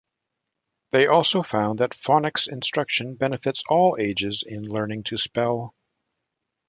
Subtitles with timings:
[0.93, 5.75] They also found that phonics instruction benefits all ages in learning to spell.